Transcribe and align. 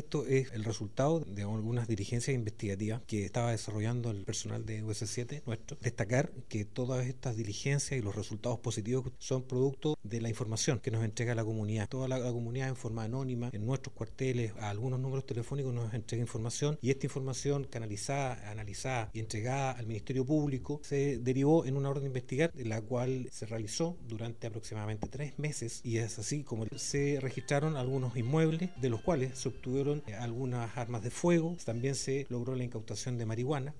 esto 0.00 0.26
es 0.26 0.50
el 0.52 0.64
resultado 0.64 1.20
de 1.20 1.42
algunas 1.42 1.86
diligencias 1.86 2.34
investigativas 2.34 3.02
que 3.06 3.24
estaba 3.24 3.50
desarrollando 3.50 4.10
el 4.10 4.24
personal 4.24 4.64
de 4.64 4.82
US7 4.82 5.42
nuestro. 5.44 5.76
Destacar 5.80 6.32
que 6.48 6.64
todas 6.64 7.06
estas 7.06 7.36
diligencias 7.36 7.98
y 7.98 8.02
los 8.02 8.16
resultados 8.16 8.58
positivos 8.60 9.12
son 9.18 9.42
producto 9.42 9.98
de 10.02 10.20
la 10.22 10.30
información 10.30 10.80
que 10.80 10.90
nos 10.90 11.04
entrega 11.04 11.34
la 11.34 11.44
comunidad. 11.44 11.88
Toda 11.88 12.08
la, 12.08 12.20
comunidad 12.20 12.68
en 12.68 12.76
forma 12.76 13.04
anónima, 13.04 13.50
en 13.52 13.66
nuestros 13.66 13.94
cuarteles, 13.94 14.52
a 14.58 14.70
algunos 14.70 14.98
números 15.00 15.26
telefónicos 15.26 15.74
nos 15.74 15.92
entrega 15.92 16.22
información 16.22 16.78
y 16.80 16.90
esta 16.90 17.06
información 17.06 17.64
canalizada, 17.64 18.50
analizada 18.50 19.10
y 19.12 19.20
entregada 19.20 19.72
al 19.72 19.86
Ministerio 19.86 20.24
Público 20.24 20.80
se 20.82 21.18
derivó 21.18 21.66
en 21.66 21.76
una 21.76 21.90
orden 21.90 22.04
de 22.04 22.08
investigar, 22.08 22.52
la 22.54 22.80
cual 22.80 23.28
se 23.30 23.44
realizó 23.44 23.98
durante 24.08 24.46
aproximadamente 24.46 25.08
tres 25.08 25.38
meses 25.38 25.82
y 25.84 25.98
es 25.98 26.18
así 26.18 26.42
como 26.42 26.64
se 26.76 27.18
registraron 27.20 27.76
algunos 27.76 28.16
inmuebles 28.16 28.70
de 28.80 28.88
los 28.88 29.02
cuales 29.02 29.38
se 29.38 29.48
obtuvieron 29.48 29.89
algunas 30.18 30.76
armas 30.76 31.02
de 31.02 31.10
fuego, 31.10 31.56
también 31.64 31.94
se 31.94 32.26
logró 32.28 32.54
la 32.54 32.64
incautación 32.64 33.18
de 33.18 33.26
marihuana 33.26 33.74